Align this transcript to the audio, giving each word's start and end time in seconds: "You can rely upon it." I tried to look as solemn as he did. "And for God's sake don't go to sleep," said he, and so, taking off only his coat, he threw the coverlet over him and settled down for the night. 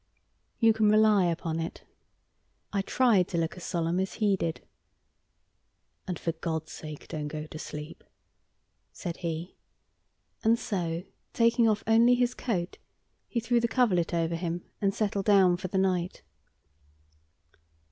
"You 0.57 0.73
can 0.73 0.89
rely 0.89 1.25
upon 1.25 1.59
it." 1.59 1.83
I 2.73 2.81
tried 2.81 3.27
to 3.27 3.37
look 3.37 3.55
as 3.55 3.63
solemn 3.63 3.99
as 3.99 4.15
he 4.15 4.35
did. 4.35 4.65
"And 6.07 6.17
for 6.17 6.31
God's 6.31 6.71
sake 6.71 7.07
don't 7.07 7.27
go 7.27 7.45
to 7.45 7.59
sleep," 7.59 8.03
said 8.91 9.17
he, 9.17 9.57
and 10.43 10.57
so, 10.57 11.03
taking 11.33 11.69
off 11.69 11.83
only 11.85 12.15
his 12.15 12.33
coat, 12.33 12.79
he 13.27 13.39
threw 13.39 13.59
the 13.59 13.67
coverlet 13.67 14.11
over 14.11 14.33
him 14.33 14.63
and 14.81 14.91
settled 14.91 15.25
down 15.25 15.55
for 15.57 15.67
the 15.67 15.77
night. 15.77 16.23